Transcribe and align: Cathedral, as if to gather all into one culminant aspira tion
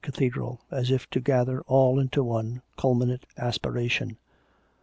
Cathedral, 0.03 0.61
as 0.71 0.89
if 0.89 1.07
to 1.11 1.19
gather 1.19 1.61
all 1.67 1.99
into 1.99 2.23
one 2.23 2.63
culminant 2.75 3.21
aspira 3.37 3.87
tion 3.91 4.17